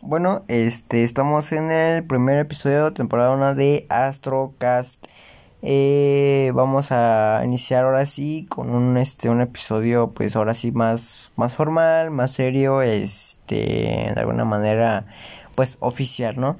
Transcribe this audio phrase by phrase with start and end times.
[0.00, 5.06] Bueno, este, estamos en el primer episodio, temporada 1 de Astrocast.
[5.62, 11.32] Eh, vamos a iniciar ahora sí con un, este, un episodio, pues ahora sí más,
[11.34, 15.06] más formal, más serio, este, de alguna manera,
[15.56, 16.58] pues oficial, ¿no?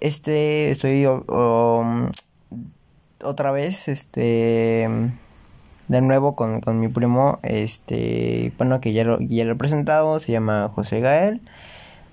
[0.00, 2.10] Este, estoy um,
[3.22, 4.88] otra vez, este,
[5.88, 10.18] de nuevo con, con mi primo, este, bueno, que ya lo, ya lo he presentado,
[10.20, 11.40] se llama José Gael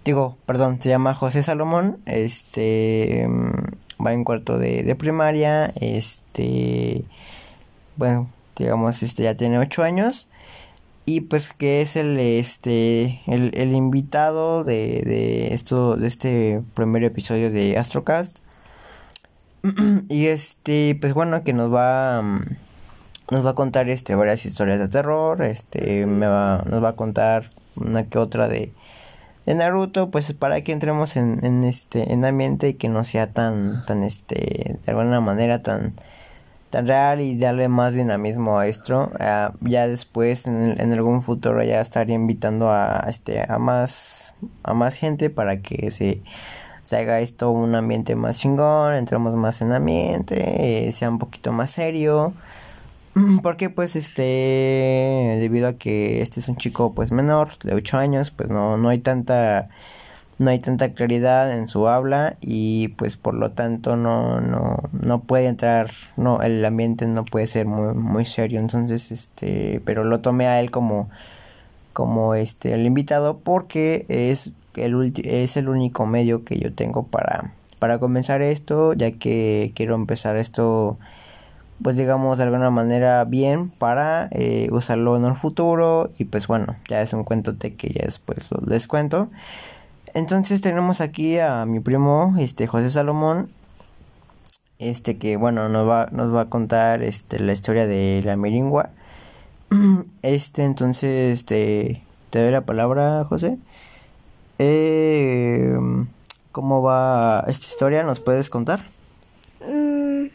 [0.06, 7.04] digo, perdón, se llama José Salomón, este, mm, va en cuarto de, primaria, este,
[7.98, 10.30] bueno, digamos, este, ya tiene ocho años,
[11.06, 17.04] y pues que es el, este, el, el invitado de, de esto, de este primer
[17.04, 18.40] episodio de Astrocast,
[20.10, 22.46] y este, pues bueno, que nos va, mm,
[23.32, 26.96] nos va a contar, este, varias historias de terror, este, me va, nos va a
[26.96, 28.74] contar una que otra de
[29.46, 33.28] de Naruto, pues para que entremos en, en este en ambiente y que no sea
[33.28, 35.94] tan tan este de alguna manera tan
[36.70, 41.62] tan real y darle más dinamismo a esto ah, ya después en, en, algún futuro
[41.64, 46.22] ya estaría invitando a este a más a más gente para que se
[46.84, 51.52] se haga esto un ambiente más chingón entremos más en ambiente eh, sea un poquito
[51.52, 52.34] más serio
[53.44, 58.32] porque pues este debido a que este es un chico pues menor de 8 años
[58.32, 59.70] pues no no hay tanta
[60.40, 65.22] no hay tanta claridad en su habla y pues por lo tanto no no no
[65.22, 68.60] puede entrar no el ambiente no puede ser muy muy serio.
[68.60, 71.10] Entonces este pero lo tomé a él como
[71.94, 77.54] como este el invitado porque es el es el único medio que yo tengo para
[77.80, 80.98] para comenzar esto ya que quiero empezar esto
[81.82, 86.76] pues digamos de alguna manera bien para eh, usarlo en el futuro y pues bueno
[86.88, 89.30] ya es un cuentote que ya después les cuento
[90.14, 93.50] entonces tenemos aquí a mi primo este José Salomón
[94.80, 98.90] este que bueno nos va nos va a contar este la historia de la meringua.
[100.22, 103.58] Este entonces te doy la palabra José.
[104.60, 105.78] Eh,
[106.52, 108.86] cómo va esta historia nos puedes contar
[109.66, 110.28] mm,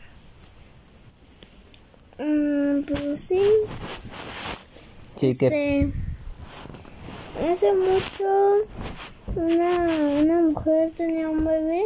[2.18, 3.42] Mm, pues sí.
[5.16, 5.92] Sí, este, que...
[7.50, 8.66] Hace mucho
[9.34, 9.88] una,
[10.22, 11.84] una mujer tenía un bebé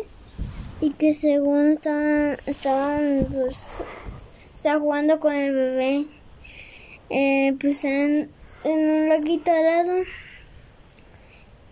[0.81, 3.67] y que según estaban, estaban pues,
[4.55, 6.07] estaba jugando con el bebé
[7.11, 8.31] eh, pues en,
[8.65, 10.03] en un laguito lado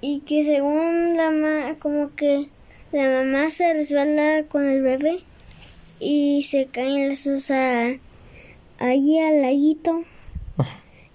[0.00, 2.48] y que según la mamá como que
[2.92, 5.20] la mamá se resbala con el bebé
[6.00, 7.98] y se caen las cosas
[8.78, 10.04] allí al laguito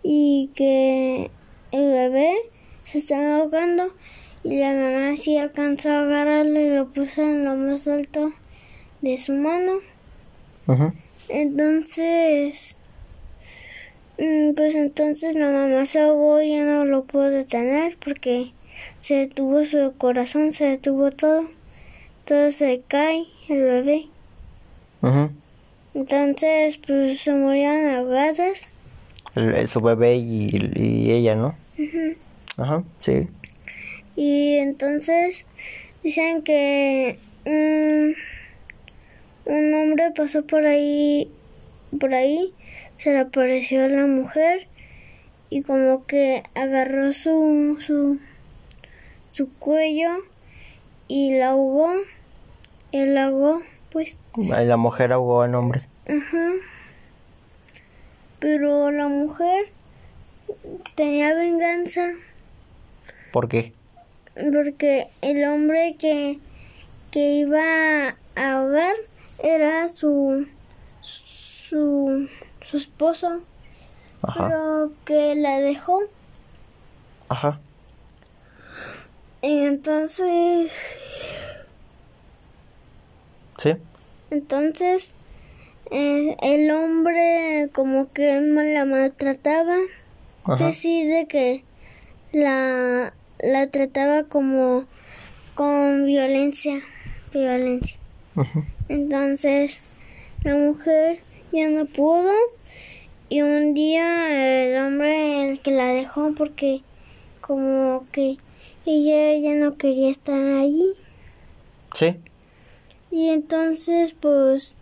[0.03, 1.31] y que
[1.71, 2.33] el bebé
[2.83, 3.93] se estaba ahogando
[4.43, 8.33] y la mamá sí alcanzó a agarrarlo y lo puso en lo más alto
[9.01, 9.79] de su mano.
[11.29, 12.77] Entonces,
[14.17, 18.51] mm, pues entonces la mamá se ahogó y ya no lo pudo detener porque
[18.99, 21.45] se detuvo su corazón, se detuvo todo.
[22.25, 24.05] Todo se cae, el bebé.
[25.93, 28.67] Entonces, pues se murieron ahogadas.
[29.35, 31.55] El, su bebé y, y ella, ¿no?
[32.57, 33.29] Ajá, sí.
[34.15, 35.45] Y entonces
[36.03, 38.15] dicen que un,
[39.45, 41.31] un hombre pasó por ahí,
[41.99, 42.53] por ahí,
[42.97, 44.67] se le apareció a la mujer
[45.49, 48.19] y como que agarró su, su,
[49.31, 50.09] su cuello
[51.07, 51.91] y la ahogó,
[52.91, 53.61] la ahogó
[53.93, 54.17] pues.
[54.35, 55.83] La mujer ahogó al hombre.
[56.07, 56.51] Ajá.
[58.39, 59.71] Pero la mujer
[60.95, 62.11] tenía venganza.
[63.31, 63.71] ¿Por qué?
[64.33, 66.39] Porque el hombre que,
[67.11, 67.61] que iba
[68.35, 68.95] a ahogar
[69.41, 70.47] era su
[71.01, 72.27] su,
[72.61, 73.41] su esposo.
[74.23, 74.47] Ajá.
[74.47, 76.01] Pero que la dejó.
[77.29, 77.59] Ajá.
[79.41, 80.71] Y entonces
[83.63, 83.77] Sí.
[84.29, 85.13] Entonces,
[85.89, 89.77] eh, el hombre como que la maltrataba.
[90.59, 91.63] Decir de que
[92.33, 94.83] la, la trataba como
[95.55, 96.81] con violencia.
[97.31, 97.97] Violencia.
[98.89, 99.81] Entonces,
[100.43, 101.21] la mujer
[101.53, 102.33] ya no pudo.
[103.29, 106.81] Y un día el hombre el que la dejó porque
[107.39, 108.35] como que
[108.85, 110.95] ella ya no quería estar allí.
[111.93, 112.17] Sí.
[113.13, 114.75] Y entonces, pues,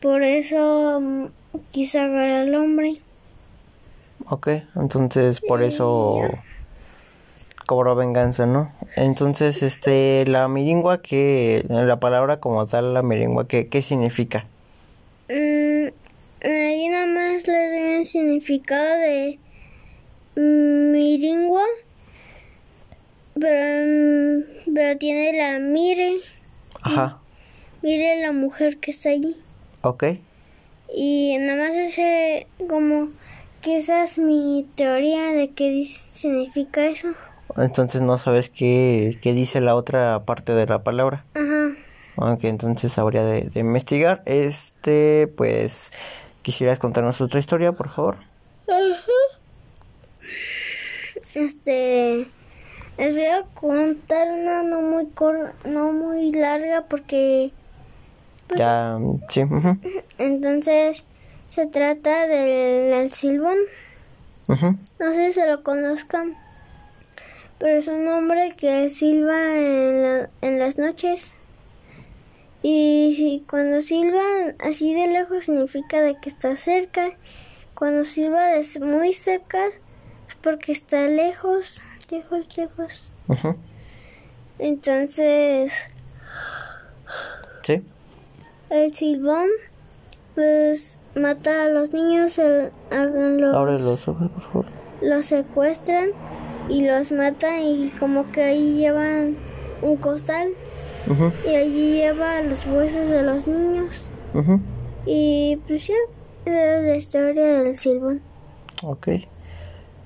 [0.00, 1.26] por eso mm,
[1.72, 3.00] quiso agarrar al hombre.
[4.28, 6.30] Ok, entonces por eso
[7.66, 8.72] cobró venganza, ¿no?
[8.94, 14.46] Entonces, este, la miringua, que la palabra como tal, la miringua, ¿qué, qué significa?
[15.28, 15.88] Mm,
[16.44, 19.40] ahí nada más le doy un significado de
[20.36, 21.64] miringua,
[23.34, 26.12] pero, mm, pero tiene la mire,
[26.82, 27.21] Ajá,
[27.82, 29.36] mire la mujer que está allí.
[29.82, 30.04] ok.
[30.94, 33.08] Y nada más ese, como
[33.62, 37.08] que esa es mi teoría de qué significa eso.
[37.56, 41.24] Entonces no sabes qué, qué dice la otra parte de la palabra.
[41.34, 41.70] Ajá.
[42.16, 44.22] Ok, entonces habría de, de investigar.
[44.26, 45.92] Este, pues,
[46.42, 48.16] ¿quisieras contarnos otra historia, por favor?
[51.34, 52.26] Este,
[52.98, 57.50] les voy a contar una no muy cor no muy larga porque
[58.56, 59.42] Ya, sí.
[60.18, 61.04] entonces
[61.48, 63.56] se trata del, del silbón.
[64.98, 66.36] No sé si se lo conozcan,
[67.58, 71.34] pero es un hombre que silba en, la- en las noches.
[72.62, 74.22] Y si, cuando silba
[74.60, 77.10] así de lejos significa de que está cerca.
[77.74, 83.12] Cuando silba de muy cerca es porque está lejos, lejos, lejos.
[84.58, 85.72] Entonces
[87.62, 87.82] Sí.
[88.72, 89.48] El silbón
[90.34, 92.70] pues mata a los niños, el-
[93.38, 94.64] los- Abre los ojos, por favor.
[95.02, 96.08] los secuestran
[96.68, 99.36] y los matan y como que ahí llevan
[99.82, 100.48] un costal
[101.46, 104.08] y allí lleva los huesos de los niños
[105.04, 105.94] y pues ya
[106.46, 108.22] es la historia del silbón
[108.84, 109.08] Ok.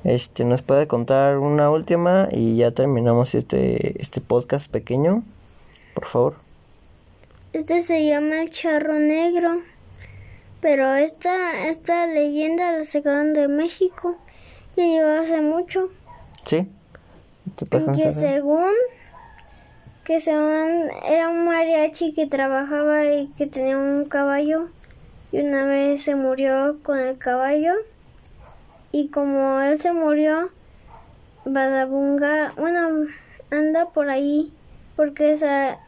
[0.04, 5.22] Este, ¿nos puede contar una última y ya terminamos este, este podcast pequeño?
[5.94, 6.34] Por favor.
[7.56, 9.62] Este se llama el charro negro
[10.60, 14.18] pero esta esta leyenda la sacaron de México
[14.76, 15.88] ya lleva hace mucho
[16.44, 16.68] ¿Sí?
[17.56, 18.74] ¿Te puedes que según
[20.04, 24.68] que según era un mariachi que trabajaba y que tenía un caballo
[25.32, 27.72] y una vez se murió con el caballo
[28.92, 30.50] y como él se murió
[31.46, 33.06] Badabunga bueno
[33.50, 34.52] anda por ahí
[34.94, 35.78] porque se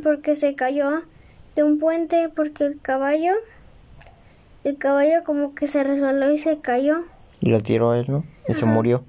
[0.00, 1.02] porque se cayó
[1.54, 3.32] de un puente porque el caballo
[4.64, 7.04] el caballo como que se resbaló y se cayó
[7.40, 8.24] Y lo tiró a él, ¿no?
[8.48, 9.02] Y se murió.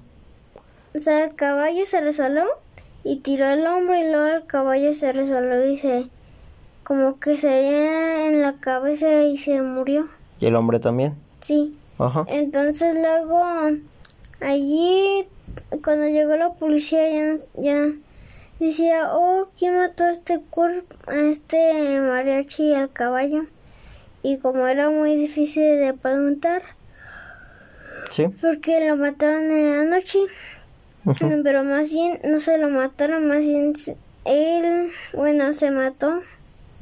[0.94, 2.44] O sea, el caballo se resbaló
[3.04, 6.08] y tiró el hombro y luego el caballo se resbaló y se...
[6.82, 10.08] como que se dio en la cabeza y se murió.
[10.40, 11.14] Y el hombre también.
[11.40, 11.76] Sí.
[11.98, 12.24] Ajá.
[12.28, 13.42] Entonces luego
[14.40, 15.26] allí
[15.84, 17.92] cuando llegó la policía ya, ya
[18.66, 23.46] decía, oh, ¿quién mató a este cuerpo, a este mariachi y al caballo?
[24.22, 26.62] Y como era muy difícil de preguntar,
[28.10, 28.26] Sí.
[28.40, 30.18] porque lo mataron en la noche.
[31.42, 33.72] Pero más bien no se lo mataron, más bien
[34.26, 36.20] él, bueno, se mató.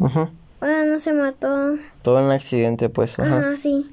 [0.00, 0.28] Ujú.
[0.60, 1.78] Bueno, no se mató.
[2.02, 3.16] Todo un accidente, pues.
[3.18, 3.38] Ajá.
[3.38, 3.86] Ajá, sí.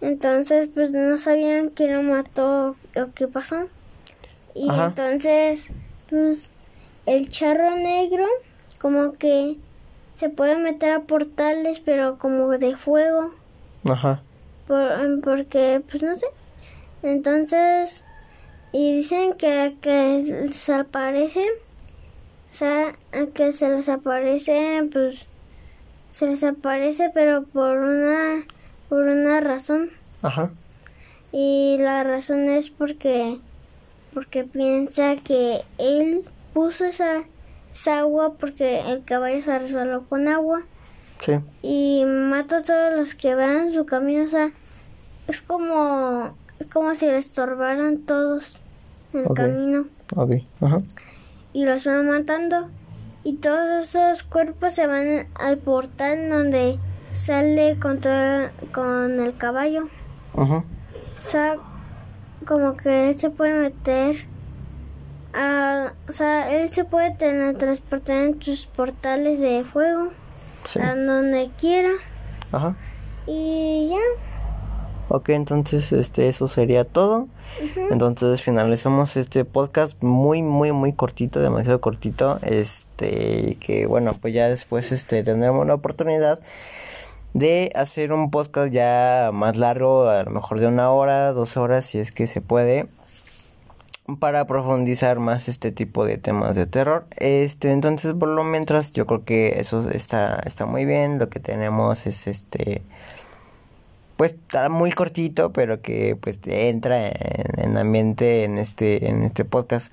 [0.00, 3.68] Entonces, pues no sabían quién lo mató o qué pasó.
[4.54, 4.86] Y Ajá.
[4.86, 5.72] entonces,
[6.08, 6.50] pues
[7.06, 8.26] el charro negro,
[8.80, 9.56] como que
[10.14, 13.32] se puede meter a portales, pero como de fuego.
[13.84, 14.22] Ajá.
[14.66, 16.26] por- porque pues no sé
[17.02, 18.04] entonces
[18.72, 21.44] y dicen que que se aparece
[22.52, 22.94] o sea
[23.34, 25.26] que se les aparece pues
[26.10, 28.44] se les aparece pero por una
[28.88, 29.90] por una razón
[30.22, 30.50] Ajá.
[31.32, 33.38] y la razón es porque
[34.12, 37.22] porque piensa que él puso esa,
[37.72, 40.62] esa agua porque el caballo se resbaló con agua
[41.20, 41.32] Sí.
[41.62, 44.24] y mata a todos los que van en su camino.
[44.24, 44.50] O sea,
[45.28, 48.58] es como, es como si le estorbaran todos
[49.12, 49.84] en el camino
[50.16, 50.30] Ok.
[50.62, 50.78] Ajá.
[51.52, 52.68] y los van matando.
[53.22, 56.78] Y todos esos cuerpos se van al portal donde
[57.12, 59.88] sale con, todo, con el caballo.
[60.34, 60.64] Ajá.
[61.20, 61.56] O sea,
[62.46, 64.24] como que él se puede meter
[65.34, 70.08] a, o sea, él se puede teletransportar en sus portales de fuego
[70.64, 70.78] Sí.
[70.80, 71.90] a donde quiera
[72.52, 72.76] Ajá.
[73.26, 73.96] y ya.
[75.08, 77.28] Ok, entonces este eso sería todo.
[77.90, 84.48] Entonces finalizamos este podcast muy muy muy cortito, demasiado cortito, este que bueno, pues ya
[84.48, 86.38] después este tendremos la oportunidad
[87.34, 91.86] de hacer un podcast ya más largo, a lo mejor de una hora, dos horas
[91.86, 92.86] si es que se puede
[94.18, 97.06] para profundizar más este tipo de temas de terror.
[97.16, 101.40] Este, entonces por lo mientras yo creo que eso está está muy bien, lo que
[101.40, 102.82] tenemos es este
[104.16, 107.14] pues está muy cortito, pero que pues entra en,
[107.56, 109.92] en ambiente en este en este podcast.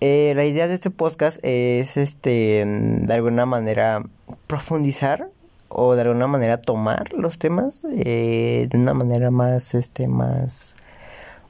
[0.00, 4.02] Eh, la idea de este podcast es este de alguna manera
[4.46, 5.30] profundizar
[5.68, 10.76] o de alguna manera tomar los temas eh, de una manera más este más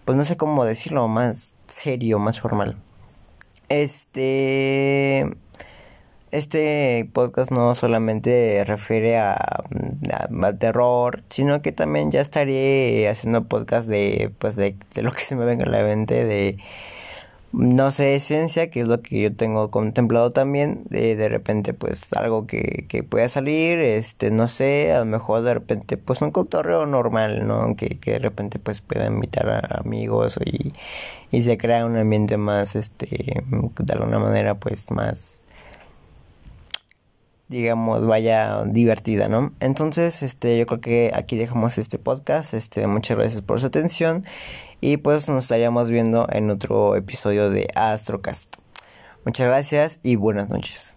[0.06, 2.76] pues no sé cómo decirlo más serio más formal.
[3.68, 5.26] Este
[6.30, 13.88] este podcast no solamente refiere a, a, terror, sino que también ya estaré haciendo podcast
[13.88, 16.58] de, pues de, lo que se me venga a la mente, de,
[17.52, 22.12] no sé, esencia, que es lo que yo tengo contemplado también, de, de repente pues
[22.14, 26.30] algo que, que pueda salir, este, no sé, a lo mejor de repente pues un
[26.32, 27.74] cotorreo normal, ¿no?
[27.76, 30.72] Que, que de repente pues pueda invitar a amigos y,
[31.30, 33.42] y se crea un ambiente más, este,
[33.78, 35.44] de alguna manera pues más
[37.48, 39.52] digamos, vaya divertida, ¿no?
[39.60, 42.54] Entonces, este, yo creo que aquí dejamos este podcast.
[42.54, 44.24] Este, muchas gracias por su atención.
[44.80, 48.56] Y pues nos estaríamos viendo en otro episodio de Astrocast.
[49.24, 50.95] Muchas gracias y buenas noches.